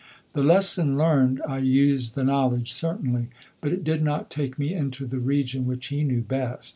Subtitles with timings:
[0.33, 3.27] The lesson learned, I used the knowledge certainly;
[3.61, 6.69] but it did not take me into the region which he knew best.